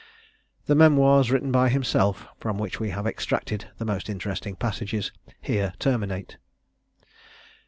[0.65, 5.73] The "Memoirs written by himself," from which we have extracted the most interesting passages, here
[5.77, 6.37] terminate.